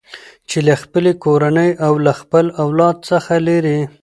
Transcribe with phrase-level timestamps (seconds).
[0.49, 3.79] چې له خپلې کورنۍ او له خپل هیواد څخه لېرې